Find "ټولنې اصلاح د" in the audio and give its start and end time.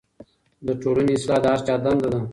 0.81-1.45